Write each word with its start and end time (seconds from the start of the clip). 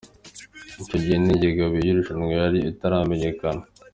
Icyo 0.81 0.97
gihe 1.03 1.17
n’ingengabihe 1.19 1.83
y’irushanwa 1.85 2.27
yari 2.41 2.59
itaramenyekana. 2.71 3.63